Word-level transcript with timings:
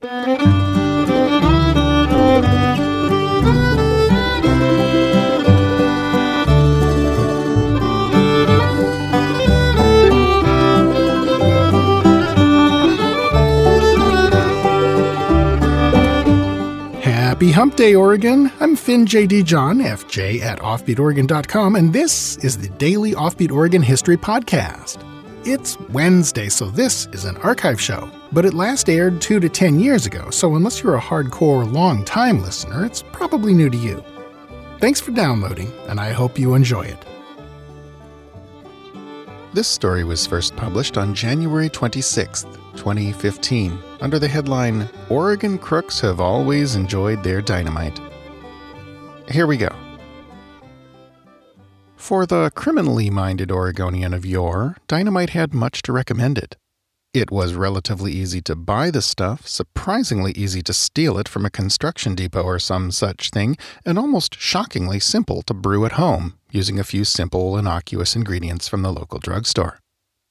Happy 0.00 0.20
Hump 17.50 17.74
Day, 17.74 17.96
Oregon. 17.96 18.52
I'm 18.60 18.76
Finn 18.76 19.04
J.D. 19.04 19.42
John, 19.42 19.78
FJ 19.78 20.42
at 20.42 20.60
OffbeatOregon.com, 20.60 21.74
and 21.74 21.92
this 21.92 22.36
is 22.36 22.56
the 22.56 22.68
Daily 22.68 23.14
Offbeat 23.14 23.50
Oregon 23.50 23.82
History 23.82 24.16
Podcast. 24.16 24.98
It's 25.44 25.76
Wednesday, 25.90 26.48
so 26.48 26.66
this 26.66 27.06
is 27.06 27.24
an 27.24 27.36
archive 27.38 27.80
show, 27.80 28.08
but 28.32 28.44
it 28.44 28.54
last 28.54 28.88
aired 28.88 29.20
two 29.20 29.40
to 29.40 29.48
ten 29.48 29.78
years 29.78 30.06
ago, 30.06 30.30
so 30.30 30.56
unless 30.56 30.82
you're 30.82 30.96
a 30.96 31.00
hardcore, 31.00 31.70
long 31.70 32.04
time 32.04 32.42
listener, 32.42 32.84
it's 32.84 33.02
probably 33.02 33.54
new 33.54 33.70
to 33.70 33.76
you. 33.76 34.04
Thanks 34.78 35.00
for 35.00 35.10
downloading, 35.10 35.72
and 35.88 35.98
I 35.98 36.12
hope 36.12 36.38
you 36.38 36.54
enjoy 36.54 36.82
it. 36.82 37.04
This 39.54 39.66
story 39.66 40.04
was 40.04 40.26
first 40.26 40.54
published 40.56 40.98
on 40.98 41.14
January 41.14 41.68
26, 41.68 42.44
2015, 42.76 43.78
under 44.00 44.18
the 44.18 44.28
headline 44.28 44.88
Oregon 45.08 45.58
Crooks 45.58 46.00
Have 46.00 46.20
Always 46.20 46.76
Enjoyed 46.76 47.24
Their 47.24 47.40
Dynamite. 47.40 47.98
Here 49.30 49.46
we 49.46 49.56
go. 49.56 49.74
For 51.96 52.24
the 52.24 52.50
criminally 52.54 53.10
minded 53.10 53.50
Oregonian 53.50 54.14
of 54.14 54.24
yore, 54.24 54.76
dynamite 54.86 55.30
had 55.30 55.52
much 55.52 55.82
to 55.82 55.92
recommend 55.92 56.38
it. 56.38 56.56
It 57.14 57.30
was 57.30 57.54
relatively 57.54 58.12
easy 58.12 58.42
to 58.42 58.54
buy 58.54 58.90
the 58.90 59.00
stuff, 59.00 59.46
surprisingly 59.46 60.32
easy 60.32 60.60
to 60.62 60.74
steal 60.74 61.16
it 61.18 61.26
from 61.26 61.46
a 61.46 61.50
construction 61.50 62.14
depot 62.14 62.42
or 62.42 62.58
some 62.58 62.90
such 62.90 63.30
thing, 63.30 63.56
and 63.86 63.98
almost 63.98 64.38
shockingly 64.38 65.00
simple 65.00 65.40
to 65.42 65.54
brew 65.54 65.86
at 65.86 65.92
home, 65.92 66.38
using 66.50 66.78
a 66.78 66.84
few 66.84 67.04
simple, 67.04 67.56
innocuous 67.56 68.14
ingredients 68.14 68.68
from 68.68 68.82
the 68.82 68.92
local 68.92 69.18
drugstore. 69.18 69.80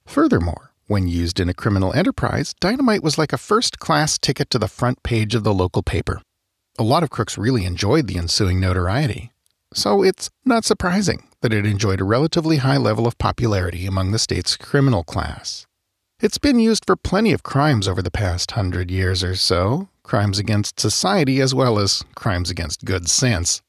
Furthermore, 0.05 0.71
when 0.85 1.07
used 1.07 1.39
in 1.39 1.49
a 1.49 1.53
criminal 1.53 1.93
enterprise, 1.93 2.53
dynamite 2.59 3.03
was 3.03 3.17
like 3.17 3.33
a 3.33 3.37
first 3.37 3.79
class 3.79 4.19
ticket 4.19 4.49
to 4.51 4.59
the 4.59 4.67
front 4.67 5.01
page 5.01 5.33
of 5.33 5.43
the 5.43 5.53
local 5.53 5.81
paper. 5.81 6.21
A 6.79 6.83
lot 6.83 7.03
of 7.03 7.09
crooks 7.09 7.39
really 7.39 7.65
enjoyed 7.65 8.07
the 8.07 8.17
ensuing 8.17 8.59
notoriety. 8.59 9.31
So 9.73 10.03
it's 10.03 10.29
not 10.45 10.63
surprising 10.63 11.27
that 11.41 11.53
it 11.53 11.65
enjoyed 11.65 11.99
a 11.99 12.05
relatively 12.05 12.57
high 12.57 12.77
level 12.77 13.07
of 13.07 13.17
popularity 13.17 13.85
among 13.85 14.11
the 14.11 14.19
state's 14.19 14.55
criminal 14.55 15.03
class. 15.03 15.66
It's 16.19 16.39
been 16.39 16.57
used 16.57 16.83
for 16.83 16.95
plenty 16.95 17.31
of 17.31 17.43
crimes 17.43 17.87
over 17.87 18.01
the 18.01 18.09
past 18.09 18.51
hundred 18.51 18.89
years 18.89 19.23
or 19.23 19.35
so 19.35 19.87
crimes 20.01 20.39
against 20.39 20.79
society 20.79 21.39
as 21.39 21.53
well 21.53 21.77
as 21.77 22.03
crimes 22.15 22.49
against 22.49 22.85
good 22.85 23.07
sense. 23.07 23.61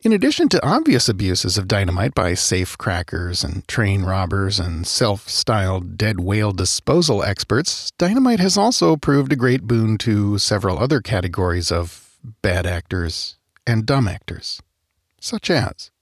In 0.00 0.12
addition 0.12 0.48
to 0.48 0.66
obvious 0.66 1.08
abuses 1.08 1.56
of 1.56 1.68
dynamite 1.68 2.12
by 2.12 2.34
safe 2.34 2.76
crackers 2.76 3.44
and 3.44 3.68
train 3.68 4.02
robbers 4.02 4.58
and 4.58 4.84
self 4.84 5.28
styled 5.28 5.96
dead 5.96 6.18
whale 6.18 6.50
disposal 6.50 7.22
experts, 7.22 7.92
dynamite 7.98 8.40
has 8.40 8.58
also 8.58 8.96
proved 8.96 9.32
a 9.32 9.36
great 9.36 9.62
boon 9.62 9.96
to 9.98 10.38
several 10.38 10.80
other 10.80 11.00
categories 11.00 11.70
of 11.70 12.18
bad 12.42 12.66
actors 12.66 13.36
and 13.64 13.86
dumb 13.86 14.08
actors, 14.08 14.60
such 15.20 15.48
as 15.50 15.92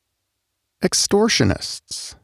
extortionists. 0.83 2.15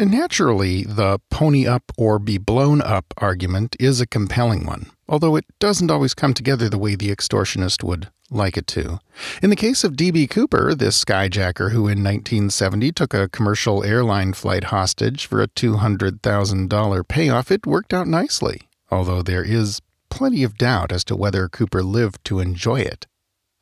And 0.00 0.12
naturally, 0.12 0.82
the 0.84 1.18
pony 1.28 1.66
up 1.66 1.92
or 1.98 2.18
be 2.18 2.38
blown 2.38 2.80
up 2.80 3.12
argument 3.18 3.76
is 3.78 4.00
a 4.00 4.06
compelling 4.06 4.64
one, 4.64 4.86
although 5.06 5.36
it 5.36 5.44
doesn't 5.58 5.90
always 5.90 6.14
come 6.14 6.32
together 6.32 6.70
the 6.70 6.78
way 6.78 6.94
the 6.94 7.14
extortionist 7.14 7.84
would 7.84 8.08
like 8.30 8.56
it 8.56 8.66
to. 8.68 8.98
In 9.42 9.50
the 9.50 9.56
case 9.56 9.84
of 9.84 9.96
D.B. 9.96 10.26
Cooper, 10.28 10.74
this 10.74 11.04
skyjacker 11.04 11.72
who 11.72 11.80
in 11.80 12.02
1970 12.02 12.92
took 12.92 13.12
a 13.12 13.28
commercial 13.28 13.84
airline 13.84 14.32
flight 14.32 14.64
hostage 14.64 15.26
for 15.26 15.42
a 15.42 15.48
$200,000 15.48 17.08
payoff, 17.08 17.50
it 17.50 17.66
worked 17.66 17.92
out 17.92 18.08
nicely, 18.08 18.62
although 18.90 19.20
there 19.20 19.44
is 19.44 19.82
plenty 20.08 20.42
of 20.42 20.56
doubt 20.56 20.92
as 20.92 21.04
to 21.04 21.14
whether 21.14 21.46
Cooper 21.46 21.82
lived 21.82 22.24
to 22.24 22.40
enjoy 22.40 22.80
it. 22.80 23.06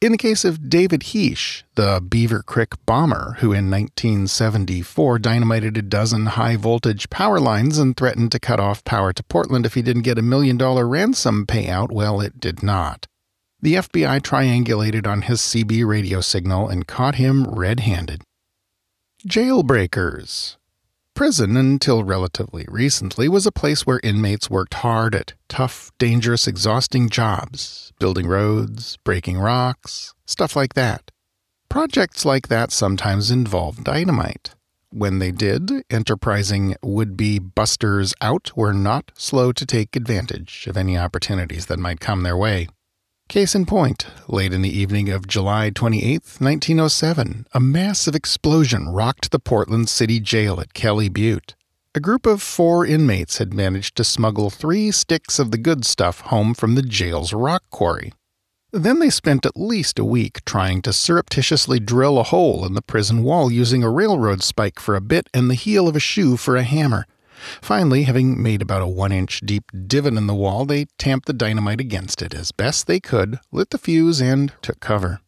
In 0.00 0.12
the 0.12 0.18
case 0.18 0.44
of 0.44 0.70
David 0.70 1.00
Heish, 1.00 1.64
the 1.74 2.00
Beaver 2.00 2.44
Creek 2.44 2.74
bomber, 2.86 3.34
who 3.40 3.46
in 3.46 3.68
1974 3.68 5.18
dynamited 5.18 5.76
a 5.76 5.82
dozen 5.82 6.26
high 6.26 6.54
voltage 6.54 7.10
power 7.10 7.40
lines 7.40 7.78
and 7.78 7.96
threatened 7.96 8.30
to 8.30 8.38
cut 8.38 8.60
off 8.60 8.84
power 8.84 9.12
to 9.12 9.24
Portland 9.24 9.66
if 9.66 9.74
he 9.74 9.82
didn't 9.82 10.02
get 10.02 10.16
a 10.16 10.22
million 10.22 10.56
dollar 10.56 10.86
ransom 10.86 11.46
payout, 11.46 11.90
well, 11.90 12.20
it 12.20 12.38
did 12.38 12.62
not. 12.62 13.06
The 13.60 13.74
FBI 13.74 14.20
triangulated 14.20 15.04
on 15.04 15.22
his 15.22 15.40
CB 15.40 15.84
radio 15.84 16.20
signal 16.20 16.68
and 16.68 16.86
caught 16.86 17.16
him 17.16 17.42
red 17.52 17.80
handed. 17.80 18.22
Jailbreakers. 19.26 20.58
Prison, 21.18 21.56
until 21.56 22.04
relatively 22.04 22.64
recently, 22.68 23.28
was 23.28 23.44
a 23.44 23.50
place 23.50 23.84
where 23.84 23.98
inmates 24.04 24.48
worked 24.48 24.74
hard 24.74 25.16
at 25.16 25.34
tough, 25.48 25.90
dangerous, 25.98 26.46
exhausting 26.46 27.08
jobs, 27.08 27.92
building 27.98 28.28
roads, 28.28 28.98
breaking 29.02 29.36
rocks, 29.36 30.14
stuff 30.28 30.54
like 30.54 30.74
that. 30.74 31.10
Projects 31.68 32.24
like 32.24 32.46
that 32.46 32.70
sometimes 32.70 33.32
involved 33.32 33.82
dynamite. 33.82 34.54
When 34.90 35.18
they 35.18 35.32
did, 35.32 35.82
enterprising 35.90 36.76
would 36.84 37.16
be 37.16 37.40
busters 37.40 38.14
out 38.20 38.56
were 38.56 38.72
not 38.72 39.10
slow 39.16 39.50
to 39.50 39.66
take 39.66 39.96
advantage 39.96 40.68
of 40.68 40.76
any 40.76 40.96
opportunities 40.96 41.66
that 41.66 41.80
might 41.80 41.98
come 41.98 42.22
their 42.22 42.36
way. 42.36 42.68
Case 43.28 43.54
in 43.54 43.66
point, 43.66 44.06
late 44.26 44.54
in 44.54 44.62
the 44.62 44.74
evening 44.74 45.10
of 45.10 45.26
July 45.26 45.68
28, 45.68 46.22
1907, 46.38 47.46
a 47.52 47.60
massive 47.60 48.14
explosion 48.14 48.88
rocked 48.88 49.30
the 49.30 49.38
Portland 49.38 49.90
City 49.90 50.18
Jail 50.18 50.58
at 50.62 50.72
Kelly 50.72 51.10
Butte. 51.10 51.54
A 51.94 52.00
group 52.00 52.24
of 52.24 52.40
four 52.40 52.86
inmates 52.86 53.36
had 53.36 53.52
managed 53.52 53.98
to 53.98 54.04
smuggle 54.04 54.48
three 54.48 54.90
sticks 54.90 55.38
of 55.38 55.50
the 55.50 55.58
good 55.58 55.84
stuff 55.84 56.22
home 56.22 56.54
from 56.54 56.74
the 56.74 56.80
jail's 56.80 57.34
rock 57.34 57.64
quarry. 57.68 58.14
Then 58.72 58.98
they 58.98 59.10
spent 59.10 59.44
at 59.44 59.58
least 59.58 59.98
a 59.98 60.06
week 60.06 60.42
trying 60.46 60.80
to 60.80 60.92
surreptitiously 60.94 61.80
drill 61.80 62.18
a 62.18 62.22
hole 62.22 62.64
in 62.64 62.72
the 62.72 62.80
prison 62.80 63.22
wall 63.22 63.52
using 63.52 63.82
a 63.82 63.90
railroad 63.90 64.42
spike 64.42 64.80
for 64.80 64.96
a 64.96 65.02
bit 65.02 65.28
and 65.34 65.50
the 65.50 65.54
heel 65.54 65.86
of 65.86 65.96
a 65.96 66.00
shoe 66.00 66.38
for 66.38 66.56
a 66.56 66.62
hammer. 66.62 67.04
Finally, 67.62 68.04
having 68.04 68.42
made 68.42 68.62
about 68.62 68.82
a 68.82 68.86
one 68.86 69.12
inch 69.12 69.40
deep 69.40 69.70
divot 69.86 70.14
in 70.14 70.26
the 70.26 70.34
wall, 70.34 70.64
they 70.64 70.86
tamped 70.98 71.26
the 71.26 71.32
dynamite 71.32 71.80
against 71.80 72.22
it 72.22 72.34
as 72.34 72.52
best 72.52 72.86
they 72.86 73.00
could, 73.00 73.38
lit 73.52 73.70
the 73.70 73.78
fuse, 73.78 74.20
and 74.20 74.52
took 74.62 74.80
cover. 74.80 75.20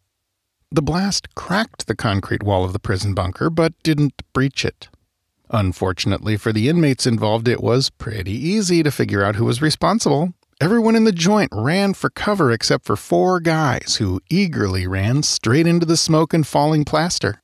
The 0.71 0.83
blast 0.83 1.35
cracked 1.35 1.87
the 1.87 1.97
concrete 1.97 2.43
wall 2.43 2.65
of 2.65 2.73
the 2.73 2.79
prison 2.79 3.13
bunker, 3.15 3.51
but 3.51 3.75
didn't 3.83 4.23
breach 4.33 4.65
it. 4.65 4.89
Unfortunately 5.51 6.37
for 6.37 6.53
the 6.53 6.69
inmates 6.69 7.07
involved, 7.07 7.49
it 7.49 7.61
was 7.61 7.91
pretty 7.91 8.33
easy 8.33 8.83
to 8.83 8.93
figure 8.93 9.25
out 9.25 9.35
who 9.35 9.45
was 9.45 9.61
responsible. 9.61 10.33
Everyone 10.61 10.95
in 10.95 11.05
the 11.05 11.13
joint 11.13 11.51
ran 11.53 11.95
for 11.95 12.11
cover 12.11 12.53
except 12.53 12.85
for 12.85 12.95
four 12.95 13.41
guys 13.41 13.97
who 13.99 14.21
eagerly 14.31 14.87
ran 14.87 15.23
straight 15.23 15.67
into 15.67 15.87
the 15.87 15.97
smoke 15.97 16.33
and 16.33 16.47
falling 16.47 16.85
plaster. 16.85 17.40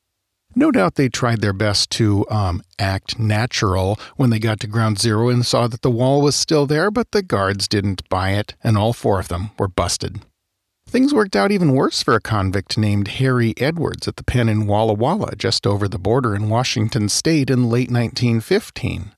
No 0.59 0.71
doubt 0.71 0.95
they 0.95 1.11
tried 1.11 1.43
their 1.43 1.53
best 1.53 1.91
to 1.91 2.25
um, 2.31 2.63
act 2.79 3.19
natural 3.19 4.01
when 4.17 4.31
they 4.31 4.39
got 4.39 4.59
to 4.61 4.67
ground 4.67 4.99
zero 4.99 5.29
and 5.29 5.45
saw 5.45 5.69
that 5.69 5.83
the 5.83 5.91
wall 5.91 6.23
was 6.23 6.35
still 6.35 6.65
there, 6.65 6.91
but 6.91 7.11
the 7.13 7.23
guards 7.23 7.69
didn't 7.69 8.09
buy 8.09 8.31
it, 8.31 8.55
and 8.65 8.79
all 8.79 8.95
four 8.95 9.21
of 9.21 9.29
them 9.29 9.51
were 9.59 9.69
busted. 9.69 10.23
Things 10.89 11.13
worked 11.13 11.37
out 11.37 11.53
even 11.53 11.75
worse 11.75 12.03
for 12.03 12.15
a 12.15 12.23
convict 12.23 12.79
named 12.79 13.09
Harry 13.09 13.53
Edwards 13.59 14.09
at 14.09 14.17
the 14.17 14.25
pen 14.25 14.49
in 14.49 14.67
Walla 14.67 14.95
Walla, 14.95 15.37
just 15.37 15.67
over 15.67 15.89
the 15.89 15.99
border 15.99 16.35
in 16.35 16.49
Washington 16.49 17.11
state 17.11 17.51
in 17.51 17.65
late 17.65 17.91
1915. 17.91 19.13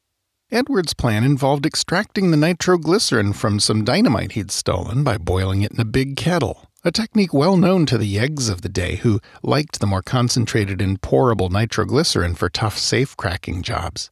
Edwards' 0.50 0.94
plan 0.94 1.22
involved 1.22 1.66
extracting 1.66 2.32
the 2.32 2.36
nitroglycerin 2.36 3.32
from 3.32 3.60
some 3.60 3.84
dynamite 3.84 4.32
he'd 4.32 4.50
stolen 4.50 5.04
by 5.04 5.16
boiling 5.16 5.62
it 5.62 5.70
in 5.70 5.78
a 5.78 5.84
big 5.84 6.16
kettle 6.16 6.67
a 6.84 6.92
technique 6.92 7.34
well 7.34 7.56
known 7.56 7.86
to 7.86 7.98
the 7.98 8.16
yeggs 8.16 8.48
of 8.48 8.62
the 8.62 8.68
day 8.68 8.96
who 8.96 9.20
liked 9.42 9.80
the 9.80 9.86
more 9.86 10.02
concentrated 10.02 10.80
and 10.80 11.00
pourable 11.00 11.50
nitroglycerin 11.50 12.34
for 12.34 12.48
tough 12.48 12.78
safe 12.78 13.16
cracking 13.16 13.62
jobs. 13.62 14.10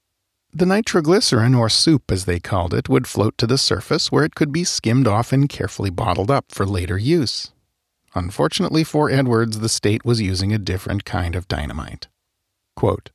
The 0.53 0.67
nitroglycerin, 0.67 1.55
or 1.55 1.69
soup 1.69 2.11
as 2.11 2.25
they 2.25 2.41
called 2.41 2.73
it, 2.73 2.89
would 2.89 3.07
float 3.07 3.37
to 3.39 3.47
the 3.47 3.59
surface 3.59 4.11
where 4.11 4.25
it 4.25 4.35
could 4.35 4.53
be 4.53 4.65
skimmed 4.65 5.07
off 5.07 5.33
and 5.33 5.49
carefully 5.49 5.91
bottled 5.91 6.31
up 6.31 6.47
for 6.51 6.65
later 6.65 6.97
use. 6.97 7.53
Unfortunately 8.15 8.83
for 8.83 9.11
Edwards, 9.11 9.59
the 9.61 9.69
state 9.69 10.05
was 10.05 10.23
using 10.23 10.53
a 10.53 10.59
different 10.59 11.05
kind 11.05 11.37
of 11.37 11.47
dynamite. 11.49 12.09
Quote, 12.75 13.11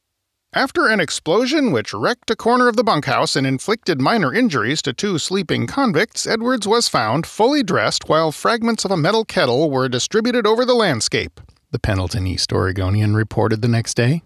after 0.54 0.88
an 0.88 1.00
explosion 1.00 1.72
which 1.72 1.94
wrecked 1.94 2.30
a 2.30 2.36
corner 2.36 2.68
of 2.68 2.76
the 2.76 2.84
bunkhouse 2.84 3.38
and 3.38 3.48
inflicted 3.48 4.02
minor 4.02 4.34
injuries 4.34 4.82
to 4.82 4.92
two 4.92 5.18
sleeping 5.18 5.66
convicts, 5.66 6.28
Edwards 6.28 6.68
was 6.68 6.90
found 6.90 7.26
fully 7.26 7.64
dressed 7.64 8.10
while 8.10 8.34
fragments 8.34 8.84
of 8.84 8.92
a 8.92 8.98
metal 8.98 9.24
kettle 9.24 9.72
were 9.72 9.88
distributed 9.88 10.46
over 10.46 10.66
the 10.66 10.74
landscape, 10.74 11.40
the 11.72 11.80
Pendleton 11.80 12.28
East 12.28 12.52
Oregonian 12.52 13.16
reported 13.16 13.62
the 13.62 13.70
next 13.70 13.94
day. 13.94 14.22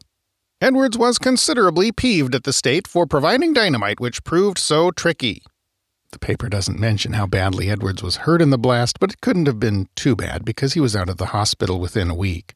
Edwards 0.59 0.97
was 0.97 1.19
considerably 1.19 1.91
peeved 1.91 2.33
at 2.33 2.43
the 2.43 2.53
state 2.53 2.87
for 2.87 3.05
providing 3.05 3.53
dynamite 3.53 3.99
which 3.99 4.23
proved 4.23 4.57
so 4.57 4.89
tricky. 4.89 5.43
The 6.11 6.17
paper 6.17 6.49
doesn't 6.49 6.79
mention 6.79 7.13
how 7.13 7.27
badly 7.27 7.69
Edwards 7.69 8.01
was 8.01 8.15
hurt 8.17 8.41
in 8.41 8.49
the 8.49 8.57
blast, 8.57 8.99
but 8.99 9.11
it 9.11 9.21
couldn't 9.21 9.45
have 9.45 9.59
been 9.59 9.89
too 9.95 10.15
bad 10.15 10.43
because 10.43 10.73
he 10.73 10.79
was 10.79 10.95
out 10.95 11.09
of 11.09 11.17
the 11.17 11.27
hospital 11.27 11.79
within 11.79 12.09
a 12.09 12.15
week. 12.15 12.55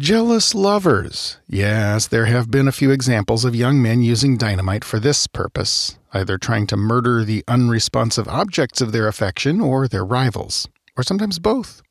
Jealous 0.00 0.54
lovers. 0.54 1.36
Yes, 1.46 2.06
there 2.06 2.24
have 2.24 2.50
been 2.50 2.66
a 2.66 2.72
few 2.72 2.90
examples 2.90 3.44
of 3.44 3.54
young 3.54 3.82
men 3.82 4.00
using 4.00 4.38
dynamite 4.38 4.82
for 4.82 4.98
this 4.98 5.26
purpose, 5.26 5.98
either 6.14 6.38
trying 6.38 6.66
to 6.68 6.76
murder 6.78 7.22
the 7.22 7.44
unresponsive 7.46 8.26
objects 8.26 8.80
of 8.80 8.92
their 8.92 9.06
affection 9.06 9.60
or 9.60 9.86
their 9.86 10.02
rivals, 10.02 10.66
or 10.96 11.02
sometimes 11.02 11.38
both. 11.38 11.82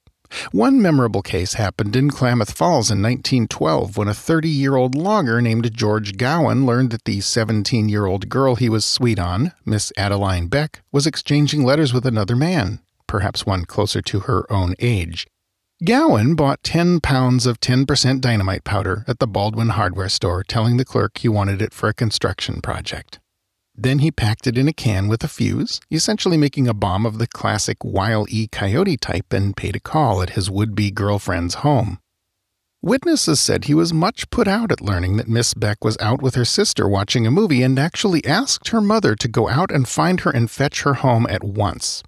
One 0.51 0.81
memorable 0.81 1.21
case 1.21 1.53
happened 1.53 1.95
in 1.95 2.09
Klamath 2.09 2.51
Falls 2.51 2.89
in 2.89 2.99
1912 2.99 3.95
when 3.95 4.07
a 4.07 4.15
30 4.15 4.49
year 4.49 4.75
old 4.75 4.95
logger 4.95 5.39
named 5.39 5.71
George 5.71 6.17
Gowan 6.17 6.65
learned 6.65 6.89
that 6.89 7.05
the 7.05 7.21
17 7.21 7.89
year 7.89 8.07
old 8.07 8.27
girl 8.27 8.55
he 8.55 8.69
was 8.69 8.85
sweet 8.85 9.19
on, 9.19 9.51
Miss 9.67 9.93
Adeline 9.95 10.47
Beck, 10.47 10.81
was 10.91 11.05
exchanging 11.05 11.63
letters 11.63 11.93
with 11.93 12.07
another 12.07 12.35
man, 12.35 12.79
perhaps 13.05 13.45
one 13.45 13.65
closer 13.65 14.01
to 14.01 14.21
her 14.21 14.51
own 14.51 14.73
age. 14.79 15.27
Gowan 15.81 16.35
bought 16.35 16.61
10 16.63 16.99
pounds 16.99 17.45
of 17.45 17.61
10% 17.61 18.19
dynamite 18.19 18.65
powder 18.65 19.05
at 19.07 19.19
the 19.19 19.27
Baldwin 19.27 19.69
hardware 19.69 20.09
store, 20.09 20.43
telling 20.43 20.75
the 20.75 20.83
clerk 20.83 21.19
he 21.19 21.29
wanted 21.29 21.61
it 21.61 21.73
for 21.73 21.87
a 21.87 21.93
construction 21.93 22.59
project. 22.59 23.21
Then 23.75 23.99
he 23.99 24.11
packed 24.11 24.45
it 24.45 24.57
in 24.57 24.67
a 24.67 24.73
can 24.73 25.07
with 25.07 25.23
a 25.23 25.29
fuse, 25.29 25.79
essentially 25.89 26.35
making 26.35 26.67
a 26.67 26.73
bomb 26.73 27.05
of 27.05 27.17
the 27.17 27.27
classic 27.27 27.77
Wile 27.81 28.25
E. 28.27 28.47
Coyote 28.51 28.97
type, 28.97 29.31
and 29.31 29.55
paid 29.55 29.77
a 29.77 29.79
call 29.79 30.21
at 30.21 30.31
his 30.31 30.51
would 30.51 30.75
be 30.75 30.91
girlfriend's 30.91 31.63
home. 31.63 31.99
Witnesses 32.81 33.39
said 33.39 33.63
he 33.63 33.73
was 33.73 33.93
much 33.93 34.29
put 34.29 34.49
out 34.49 34.73
at 34.73 34.81
learning 34.81 35.15
that 35.15 35.29
Miss 35.29 35.53
Beck 35.53 35.85
was 35.85 35.97
out 36.01 36.21
with 36.21 36.35
her 36.35 36.43
sister 36.43 36.89
watching 36.89 37.25
a 37.25 37.31
movie 37.31 37.63
and 37.63 37.79
actually 37.79 38.25
asked 38.25 38.67
her 38.69 38.81
mother 38.81 39.15
to 39.15 39.27
go 39.29 39.47
out 39.47 39.71
and 39.71 39.87
find 39.87 40.19
her 40.21 40.31
and 40.31 40.51
fetch 40.51 40.81
her 40.81 40.95
home 40.95 41.25
at 41.29 41.45
once. 41.45 42.03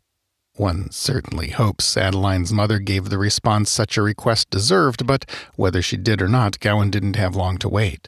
One 0.61 0.91
certainly 0.91 1.49
hopes 1.49 1.97
Adeline's 1.97 2.53
mother 2.53 2.77
gave 2.77 3.09
the 3.09 3.17
response 3.17 3.71
such 3.71 3.97
a 3.97 4.03
request 4.03 4.51
deserved, 4.51 5.07
but 5.07 5.27
whether 5.55 5.81
she 5.81 5.97
did 5.97 6.21
or 6.21 6.27
not, 6.27 6.59
Gowan 6.59 6.91
didn't 6.91 7.15
have 7.15 7.35
long 7.35 7.57
to 7.57 7.67
wait. 7.67 8.07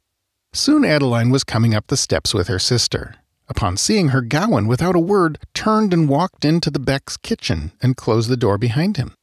Soon 0.53 0.85
Adeline 0.85 1.31
was 1.31 1.43
coming 1.43 1.73
up 1.73 1.87
the 1.87 1.97
steps 1.97 2.31
with 2.31 2.47
her 2.49 2.59
sister. 2.59 3.15
Upon 3.49 3.75
seeing 3.75 4.09
her, 4.09 4.21
Gowan, 4.21 4.67
without 4.67 4.95
a 4.95 4.99
word, 4.99 5.39
turned 5.55 5.95
and 5.95 6.07
walked 6.07 6.45
into 6.45 6.69
the 6.69 6.77
Beck's 6.77 7.17
kitchen 7.17 7.71
and 7.81 7.97
closed 7.97 8.29
the 8.29 8.37
door 8.37 8.59
behind 8.59 8.97
him. 8.97 9.15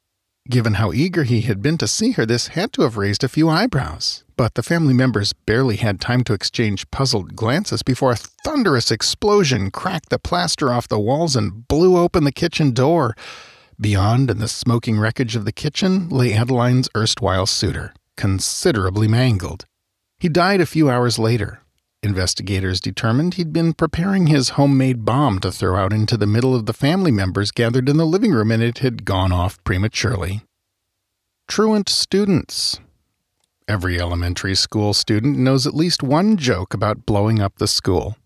Given 0.49 0.75
how 0.75 0.93
eager 0.93 1.23
he 1.23 1.43
had 1.43 1.63
been 1.63 1.79
to 1.79 1.87
see 1.87 2.11
her, 2.11 2.27
this 2.27 2.49
had 2.49 2.73
to 2.73 2.83
have 2.83 2.97
raised 2.97 3.23
a 3.23 3.29
few 3.29 3.49
eyebrows. 3.49 4.25
But 4.41 4.55
the 4.55 4.63
family 4.63 4.95
members 4.95 5.35
barely 5.35 5.77
had 5.77 6.01
time 6.01 6.25
to 6.25 6.33
exchange 6.33 6.91
puzzled 6.91 7.37
glances 7.37 7.83
before 7.83 8.13
a 8.13 8.17
thunderous 8.17 8.91
explosion 8.91 9.71
cracked 9.71 10.09
the 10.09 10.19
plaster 10.19 10.73
off 10.73 10.89
the 10.89 10.99
walls 10.99 11.37
and 11.37 11.69
blew 11.69 11.99
open 11.99 12.25
the 12.25 12.33
kitchen 12.33 12.73
door. 12.73 13.15
Beyond, 13.79 14.31
in 14.31 14.39
the 14.39 14.49
smoking 14.49 14.99
wreckage 14.99 15.37
of 15.37 15.45
the 15.45 15.53
kitchen, 15.53 16.09
lay 16.09 16.33
Adeline's 16.33 16.89
erstwhile 16.97 17.45
suitor, 17.45 17.93
considerably 18.17 19.07
mangled. 19.07 19.67
He 20.19 20.31
died 20.31 20.63
a 20.63 20.73
few 20.75 20.89
hours 20.89 21.19
later. 21.19 21.61
Investigators 22.03 22.81
determined 22.81 23.35
he'd 23.35 23.53
been 23.53 23.75
preparing 23.75 24.29
his 24.29 24.57
homemade 24.57 25.05
bomb 25.05 25.41
to 25.41 25.53
throw 25.53 25.77
out 25.77 25.93
into 25.93 26.17
the 26.17 26.27
middle 26.27 26.55
of 26.55 26.65
the 26.65 26.73
family 26.73 27.11
members 27.11 27.51
gathered 27.51 27.91
in 27.91 27.99
the 27.99 28.07
living 28.07 28.33
room 28.33 28.51
and 28.51 28.63
it 28.63 28.79
had 28.79 29.05
gone 29.05 29.33
off 29.33 29.63
prematurely. 29.65 30.41
Truant 31.47 31.91
students. 31.91 32.81
Every 33.69 34.01
elementary 34.01 34.55
school 34.55 34.95
student 34.95 35.39
knows 35.39 35.67
at 35.67 35.75
least 35.75 36.03
one 36.03 36.37
joke 36.37 36.75
about 36.75 37.07
blowing 37.07 37.41
up 37.41 37.57
the 37.59 37.69
school. 37.69 38.17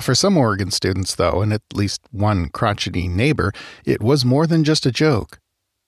For 0.00 0.14
some 0.14 0.36
Oregon 0.36 0.70
students, 0.70 1.14
though, 1.14 1.42
and 1.42 1.52
at 1.52 1.62
least 1.72 2.00
one 2.10 2.48
crotchety 2.50 3.08
neighbor, 3.08 3.52
it 3.84 4.00
was 4.00 4.24
more 4.24 4.46
than 4.46 4.64
just 4.64 4.86
a 4.86 4.92
joke. 4.92 5.40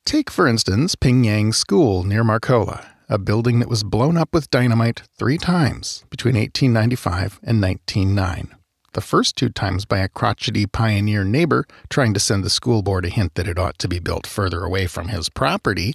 Take, 0.05 0.31
for 0.31 0.47
instance, 0.47 0.95
Ping 0.95 1.25
Yang 1.25 1.53
School 1.53 2.03
near 2.03 2.25
Marcola, 2.25 2.87
a 3.09 3.19
building 3.19 3.61
that 3.61 3.69
was 3.69 3.85
blown 3.85 4.17
up 4.17 4.33
with 4.33 4.51
dynamite 4.51 5.03
three 5.19 5.39
times 5.39 6.05
between 6.11 6.35
1895 6.35 7.41
and 7.43 7.63
1909. 7.63 8.57
The 8.93 9.01
first 9.01 9.37
two 9.37 9.51
times 9.51 9.85
by 9.85 9.99
a 9.99 10.09
crotchety 10.09 10.67
pioneer 10.67 11.23
neighbor 11.23 11.65
trying 11.89 12.13
to 12.15 12.19
send 12.19 12.43
the 12.43 12.51
school 12.51 12.83
board 12.83 13.05
a 13.05 13.09
hint 13.09 13.37
that 13.37 13.47
it 13.47 13.59
ought 13.59 13.79
to 13.79 13.87
be 13.87 14.01
built 14.01 14.27
further 14.27 14.65
away 14.65 14.89
from 14.89 15.09
his 15.09 15.29
property, 15.29 15.95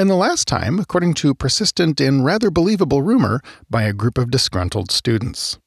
and 0.00 0.08
the 0.08 0.14
last 0.14 0.48
time, 0.48 0.78
according 0.78 1.12
to 1.12 1.34
persistent 1.34 2.00
and 2.00 2.24
rather 2.24 2.50
believable 2.50 3.02
rumor, 3.02 3.42
by 3.68 3.82
a 3.82 3.92
group 3.92 4.16
of 4.16 4.30
disgruntled 4.30 4.90
students. 4.90 5.58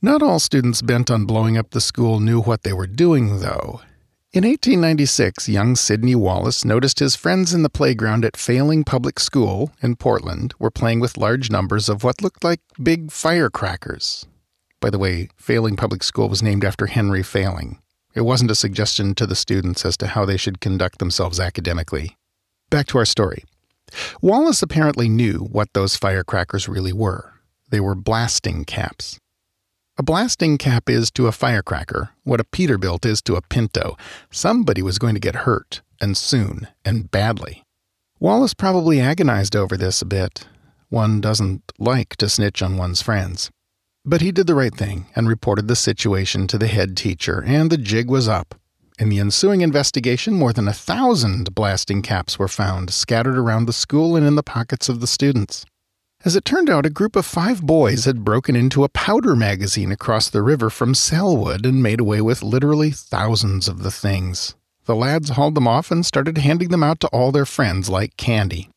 Not 0.00 0.22
all 0.22 0.40
students 0.40 0.80
bent 0.80 1.10
on 1.10 1.26
blowing 1.26 1.58
up 1.58 1.68
the 1.70 1.82
school 1.82 2.20
knew 2.20 2.40
what 2.40 2.62
they 2.62 2.72
were 2.72 2.86
doing, 2.86 3.40
though. 3.40 3.82
In 4.32 4.44
1896, 4.44 5.46
young 5.50 5.76
Sidney 5.76 6.14
Wallace 6.14 6.64
noticed 6.64 7.00
his 7.00 7.16
friends 7.16 7.52
in 7.52 7.62
the 7.62 7.68
playground 7.68 8.24
at 8.24 8.34
Failing 8.34 8.82
Public 8.82 9.20
School 9.20 9.70
in 9.82 9.96
Portland 9.96 10.54
were 10.58 10.70
playing 10.70 11.00
with 11.00 11.18
large 11.18 11.50
numbers 11.50 11.90
of 11.90 12.02
what 12.02 12.22
looked 12.22 12.44
like 12.44 12.60
big 12.82 13.12
firecrackers. 13.12 14.24
By 14.80 14.88
the 14.88 14.98
way, 14.98 15.28
Failing 15.36 15.76
Public 15.76 16.02
School 16.02 16.30
was 16.30 16.42
named 16.42 16.64
after 16.64 16.86
Henry 16.86 17.22
Failing. 17.22 17.82
It 18.14 18.22
wasn't 18.22 18.50
a 18.50 18.54
suggestion 18.54 19.14
to 19.16 19.26
the 19.26 19.36
students 19.36 19.84
as 19.84 19.98
to 19.98 20.06
how 20.06 20.24
they 20.24 20.38
should 20.38 20.62
conduct 20.62 20.98
themselves 20.98 21.38
academically. 21.38 22.16
Back 22.74 22.88
to 22.88 22.98
our 22.98 23.04
story. 23.04 23.44
Wallace 24.20 24.60
apparently 24.60 25.08
knew 25.08 25.48
what 25.52 25.72
those 25.74 25.94
firecrackers 25.94 26.68
really 26.68 26.92
were. 26.92 27.34
They 27.70 27.78
were 27.78 27.94
blasting 27.94 28.64
caps. 28.64 29.16
A 29.96 30.02
blasting 30.02 30.58
cap 30.58 30.90
is 30.90 31.12
to 31.12 31.28
a 31.28 31.30
firecracker 31.30 32.10
what 32.24 32.40
a 32.40 32.44
Peterbilt 32.44 33.06
is 33.06 33.22
to 33.22 33.36
a 33.36 33.42
Pinto. 33.42 33.96
Somebody 34.32 34.82
was 34.82 34.98
going 34.98 35.14
to 35.14 35.20
get 35.20 35.46
hurt, 35.46 35.82
and 36.00 36.16
soon, 36.16 36.66
and 36.84 37.12
badly. 37.12 37.62
Wallace 38.18 38.54
probably 38.54 38.98
agonized 39.00 39.54
over 39.54 39.76
this 39.76 40.02
a 40.02 40.06
bit. 40.06 40.48
One 40.88 41.20
doesn't 41.20 41.70
like 41.78 42.16
to 42.16 42.28
snitch 42.28 42.60
on 42.60 42.76
one's 42.76 43.00
friends. 43.00 43.52
But 44.04 44.20
he 44.20 44.32
did 44.32 44.48
the 44.48 44.56
right 44.56 44.74
thing 44.74 45.06
and 45.14 45.28
reported 45.28 45.68
the 45.68 45.76
situation 45.76 46.48
to 46.48 46.58
the 46.58 46.66
head 46.66 46.96
teacher, 46.96 47.40
and 47.46 47.70
the 47.70 47.78
jig 47.78 48.10
was 48.10 48.26
up. 48.26 48.56
In 48.96 49.08
the 49.08 49.18
ensuing 49.18 49.60
investigation, 49.60 50.34
more 50.34 50.52
than 50.52 50.68
a 50.68 50.72
thousand 50.72 51.52
blasting 51.52 52.00
caps 52.00 52.38
were 52.38 52.46
found 52.46 52.90
scattered 52.90 53.36
around 53.36 53.66
the 53.66 53.72
school 53.72 54.14
and 54.14 54.24
in 54.24 54.36
the 54.36 54.42
pockets 54.44 54.88
of 54.88 55.00
the 55.00 55.08
students. 55.08 55.66
As 56.24 56.36
it 56.36 56.44
turned 56.44 56.70
out, 56.70 56.86
a 56.86 56.90
group 56.90 57.16
of 57.16 57.26
five 57.26 57.60
boys 57.60 58.04
had 58.04 58.24
broken 58.24 58.54
into 58.54 58.84
a 58.84 58.88
powder 58.88 59.34
magazine 59.34 59.90
across 59.90 60.30
the 60.30 60.42
river 60.42 60.70
from 60.70 60.94
Sellwood 60.94 61.66
and 61.66 61.82
made 61.82 61.98
away 61.98 62.20
with 62.20 62.44
literally 62.44 62.92
thousands 62.92 63.66
of 63.66 63.82
the 63.82 63.90
things. 63.90 64.54
The 64.84 64.94
lads 64.94 65.30
hauled 65.30 65.56
them 65.56 65.66
off 65.66 65.90
and 65.90 66.06
started 66.06 66.38
handing 66.38 66.68
them 66.68 66.84
out 66.84 67.00
to 67.00 67.08
all 67.08 67.32
their 67.32 67.46
friends 67.46 67.88
like 67.88 68.16
candy. 68.16 68.70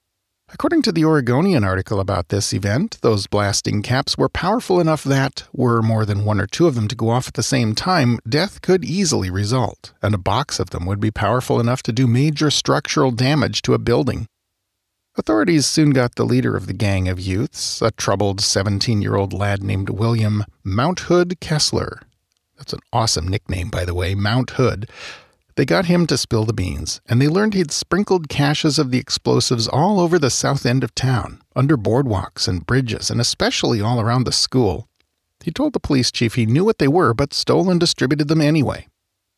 According 0.49 0.83
to 0.83 0.93
the 0.93 1.03
Oregonian 1.03 1.65
article 1.65 1.99
about 1.99 2.29
this 2.29 2.53
event, 2.53 2.99
those 3.01 3.27
blasting 3.27 3.81
caps 3.81 4.17
were 4.17 4.29
powerful 4.29 4.79
enough 4.79 5.03
that, 5.03 5.43
were 5.51 5.81
more 5.81 6.05
than 6.05 6.23
one 6.23 6.39
or 6.39 6.47
two 6.47 6.67
of 6.67 6.75
them 6.75 6.87
to 6.87 6.95
go 6.95 7.09
off 7.09 7.27
at 7.27 7.33
the 7.33 7.43
same 7.43 7.75
time, 7.75 8.17
death 8.27 8.61
could 8.61 8.85
easily 8.85 9.29
result, 9.29 9.91
and 10.01 10.15
a 10.15 10.17
box 10.17 10.57
of 10.57 10.69
them 10.69 10.85
would 10.85 11.01
be 11.01 11.11
powerful 11.11 11.59
enough 11.59 11.83
to 11.83 11.91
do 11.91 12.07
major 12.07 12.49
structural 12.49 13.11
damage 13.11 13.61
to 13.63 13.73
a 13.73 13.77
building. 13.77 14.25
Authorities 15.17 15.65
soon 15.65 15.89
got 15.89 16.15
the 16.15 16.25
leader 16.25 16.55
of 16.55 16.67
the 16.67 16.73
gang 16.73 17.09
of 17.09 17.19
youths, 17.19 17.81
a 17.81 17.91
troubled 17.91 18.39
17 18.39 19.01
year 19.01 19.15
old 19.15 19.33
lad 19.33 19.61
named 19.61 19.89
William 19.89 20.45
Mount 20.63 21.01
Hood 21.01 21.41
Kessler. 21.41 22.03
That's 22.57 22.71
an 22.71 22.79
awesome 22.93 23.27
nickname, 23.27 23.69
by 23.69 23.83
the 23.83 23.93
way, 23.93 24.15
Mount 24.15 24.51
Hood. 24.51 24.89
They 25.57 25.65
got 25.65 25.85
him 25.85 26.05
to 26.05 26.19
spill 26.19 26.45
the 26.45 26.53
beans, 26.53 27.01
and 27.07 27.19
they 27.19 27.27
learned 27.27 27.55
he'd 27.55 27.71
sprinkled 27.71 28.29
caches 28.29 28.77
of 28.77 28.91
the 28.91 28.99
explosives 28.99 29.67
all 29.67 29.99
over 29.99 30.19
the 30.19 30.29
south 30.29 30.67
end 30.67 30.83
of 30.83 30.93
town, 30.93 31.41
under 31.55 31.75
boardwalks 31.75 32.47
and 32.47 32.63
bridges, 32.63 33.09
and 33.09 33.19
especially 33.19 33.81
all 33.81 33.99
around 33.99 34.25
the 34.25 34.31
school. 34.31 34.87
He 35.43 35.49
told 35.49 35.73
the 35.73 35.79
police 35.79 36.11
chief 36.11 36.35
he 36.35 36.45
knew 36.45 36.63
what 36.63 36.77
they 36.77 36.87
were, 36.87 37.15
but 37.15 37.33
stole 37.33 37.71
and 37.71 37.79
distributed 37.79 38.27
them 38.27 38.39
anyway. 38.39 38.87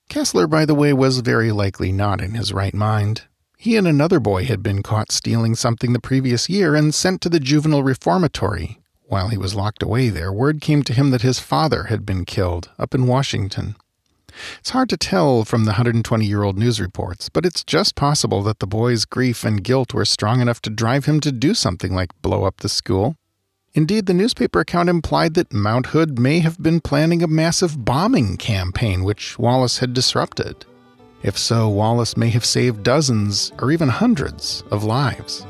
Kessler, 0.10 0.46
by 0.46 0.66
the 0.66 0.76
way, 0.76 0.92
was 0.92 1.22
very 1.22 1.54
likely 1.54 1.94
not 1.94 2.20
in 2.20 2.34
his 2.34 2.52
right 2.52 2.74
mind. 2.74 3.22
He 3.58 3.78
and 3.78 3.88
another 3.88 4.20
boy 4.20 4.44
had 4.44 4.62
been 4.62 4.84
caught 4.84 5.14
stealing 5.14 5.56
something 5.56 5.94
the 5.94 6.02
previous 6.02 6.50
year 6.50 6.76
and 6.76 6.94
sent 6.94 7.22
to 7.22 7.30
the 7.30 7.40
juvenile 7.40 7.84
reformatory. 7.84 8.82
While 9.06 9.30
he 9.30 9.38
was 9.38 9.56
locked 9.56 9.82
away 9.82 10.10
there, 10.10 10.34
word 10.34 10.60
came 10.60 10.84
to 10.84 10.94
him 10.94 11.12
that 11.12 11.22
his 11.22 11.40
father 11.40 11.84
had 11.84 12.06
been 12.06 12.26
killed 12.26 12.72
up 12.78 12.94
in 12.94 13.08
Washington. 13.08 13.78
It's 14.60 14.72
hard 14.72 14.90
to 14.90 14.98
tell 14.98 15.44
from 15.46 15.66
the 15.66 15.72
120 15.72 16.26
year 16.26 16.44
old 16.44 16.58
news 16.58 16.80
reports, 16.80 17.30
but 17.30 17.46
it's 17.46 17.64
just 17.64 17.96
possible 17.96 18.42
that 18.44 18.60
the 18.60 18.68
boy's 18.68 19.06
grief 19.06 19.44
and 19.44 19.64
guilt 19.64 19.94
were 19.94 20.06
strong 20.06 20.42
enough 20.42 20.62
to 20.62 20.70
drive 20.70 21.06
him 21.06 21.20
to 21.22 21.32
do 21.32 21.54
something 21.54 21.94
like 21.94 22.22
blow 22.22 22.44
up 22.44 22.58
the 22.58 22.70
school. 22.70 23.16
Indeed, 23.74 24.08
the 24.08 24.14
newspaper 24.14 24.62
account 24.62 24.90
implied 24.90 25.36
that 25.36 25.54
Mount 25.54 25.88
Hood 25.88 26.18
may 26.18 26.40
have 26.40 26.62
been 26.62 26.82
planning 26.82 27.22
a 27.22 27.28
massive 27.28 27.86
bombing 27.86 28.38
campaign 28.38 29.04
which 29.04 29.38
Wallace 29.38 29.78
had 29.78 29.94
disrupted. 29.94 30.66
If 31.22 31.38
so, 31.38 31.70
Wallace 31.70 32.18
may 32.18 32.30
have 32.30 32.46
saved 32.46 32.84
dozens 32.84 33.52
or 33.60 33.72
even 33.72 33.90
hundreds 33.90 34.64
of 34.72 34.84
lives. 34.84 35.46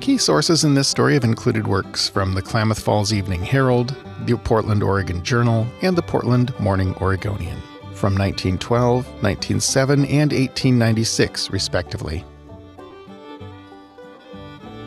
Key 0.00 0.16
sources 0.16 0.64
in 0.64 0.72
this 0.72 0.88
story 0.88 1.12
have 1.12 1.24
included 1.24 1.66
works 1.66 2.08
from 2.08 2.32
the 2.32 2.40
Klamath 2.40 2.80
Falls 2.80 3.12
Evening 3.12 3.42
Herald, 3.42 3.94
the 4.24 4.34
Portland 4.34 4.82
Oregon 4.82 5.22
Journal, 5.22 5.66
and 5.82 5.94
the 5.94 6.02
Portland 6.02 6.58
Morning 6.58 6.94
Oregonian. 7.02 7.58
from 7.92 8.14
1912, 8.14 9.04
1907, 9.22 10.06
and 10.06 10.32
1896, 10.32 11.50
respectively. 11.50 12.24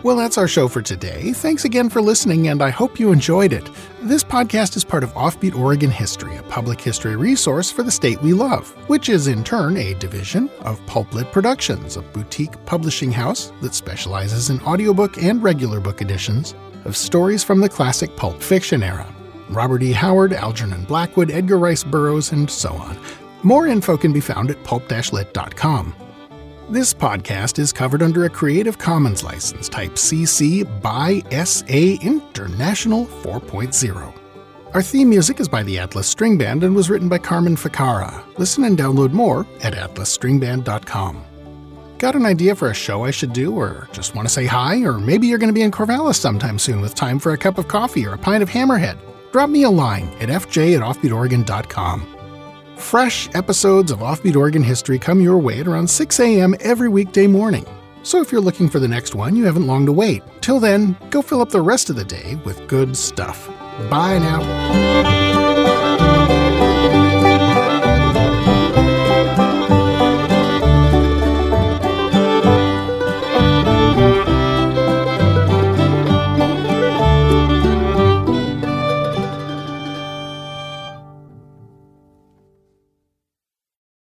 Well, 0.04 0.18
that's 0.18 0.38
our 0.38 0.50
show 0.50 0.68
for 0.68 0.82
today. 0.82 1.32
Thanks 1.32 1.64
again 1.64 1.90
for 1.90 2.02
listening, 2.02 2.50
and 2.50 2.62
I 2.62 2.72
hope 2.72 3.00
you 3.00 3.14
enjoyed 3.14 3.54
it. 3.54 3.70
This 4.02 4.22
podcast 4.22 4.76
is 4.76 4.84
part 4.84 5.02
of 5.02 5.14
Offbeat 5.14 5.56
Oregon 5.58 5.90
History, 5.90 6.36
a 6.36 6.44
public 6.44 6.82
history 6.82 7.16
resource 7.16 7.72
for 7.72 7.84
the 7.84 7.92
state 7.92 8.22
we 8.22 8.34
love, 8.34 8.68
which 8.90 9.08
is 9.08 9.28
in 9.28 9.46
turn 9.46 9.78
a 9.78 9.94
division 9.94 10.50
of 10.60 10.86
Pulplit 10.88 11.32
Productions, 11.32 11.96
a 11.96 12.02
boutique 12.02 12.54
publishing 12.66 13.14
house 13.14 13.54
that 13.62 13.74
specializes 13.74 14.50
in 14.50 14.60
audiobook 14.64 15.24
and 15.24 15.42
regular 15.42 15.80
book 15.80 16.02
editions 16.02 16.54
of 16.84 16.98
stories 16.98 17.42
from 17.42 17.62
the 17.62 17.70
classic 17.70 18.14
pulp 18.18 18.44
fiction 18.44 18.84
era. 18.84 19.08
Robert 19.48 19.84
E. 19.84 19.94
Howard, 19.94 20.34
Algernon 20.34 20.84
Blackwood, 20.84 21.32
Edgar 21.32 21.58
Rice 21.58 21.86
Burroughs, 21.86 22.34
and 22.34 22.52
so 22.52 22.74
on. 22.74 23.00
More 23.42 23.68
info 23.68 23.96
can 23.96 24.12
be 24.12 24.20
found 24.20 24.52
at 24.52 24.62
pulp-lit.com. 24.66 25.96
This 26.70 26.94
podcast 26.94 27.60
is 27.60 27.74
covered 27.74 28.02
under 28.02 28.24
a 28.24 28.30
Creative 28.30 28.78
Commons 28.78 29.22
license 29.22 29.68
type 29.68 29.92
CC 29.92 30.64
by 30.82 31.22
SA 31.44 32.02
International 32.02 33.06
4.0. 33.06 34.14
Our 34.74 34.82
theme 34.82 35.10
music 35.10 35.42
is 35.42 35.50
by 35.50 35.64
the 35.64 35.78
Atlas 35.78 36.08
String 36.08 36.38
Band 36.38 36.64
and 36.64 36.74
was 36.74 36.90
written 36.90 37.10
by 37.10 37.18
Carmen 37.18 37.58
Ficara. 37.58 38.24
Listen 38.40 38.64
and 38.64 38.78
download 38.78 39.12
more 39.12 39.46
at 39.62 39.74
atlasstringband.com. 39.74 41.26
Got 41.98 42.16
an 42.16 42.26
idea 42.26 42.56
for 42.56 42.70
a 42.70 42.74
show 42.74 43.04
I 43.04 43.12
should 43.12 43.34
do, 43.34 43.54
or 43.54 43.90
just 43.92 44.16
want 44.16 44.28
to 44.28 44.34
say 44.34 44.46
hi, 44.46 44.84
or 44.84 45.00
maybe 45.00 45.28
you're 45.28 45.38
going 45.38 45.50
to 45.50 45.54
be 45.54 45.62
in 45.62 45.72
Corvallis 45.72 46.16
sometime 46.16 46.58
soon 46.58 46.80
with 46.80 46.96
time 46.96 47.20
for 47.20 47.34
a 47.34 47.38
cup 47.38 47.58
of 47.58 47.68
coffee 47.68 48.06
or 48.06 48.14
a 48.14 48.18
pint 48.18 48.42
of 48.42 48.50
Hammerhead? 48.50 48.98
Drop 49.34 49.50
me 49.50 49.64
a 49.64 49.70
line 49.70 50.06
at 50.22 50.30
fj 50.30 50.76
at 50.76 50.82
offbeatoregon.com. 50.82 52.13
Fresh 52.84 53.30
episodes 53.34 53.92
of 53.92 54.00
Offbeat 54.00 54.36
Oregon 54.36 54.62
History 54.62 55.00
come 55.00 55.20
your 55.20 55.40
way 55.40 55.62
at 55.62 55.68
around 55.68 55.90
6 55.90 56.20
a.m. 56.20 56.54
every 56.60 56.90
weekday 56.90 57.26
morning. 57.26 57.66
So 58.04 58.22
if 58.22 58.32
you're 58.32 58.42
looking 58.42 58.70
for 58.70 58.80
the 58.80 58.88
next 58.88 59.16
one, 59.16 59.36
you 59.36 59.46
haven't 59.46 59.66
long 59.66 59.88
to 59.88 59.92
wait. 59.92 60.22
Till 60.42 60.60
then, 60.60 60.96
go 61.10 61.24
fill 61.24 61.42
up 61.42 61.50
the 61.50 61.62
rest 61.62 61.90
of 61.90 61.96
the 61.96 62.06
day 62.06 62.36
with 62.46 62.68
good 62.68 62.96
stuff. 62.96 63.48
Bye 63.90 64.20
now. 64.20 66.23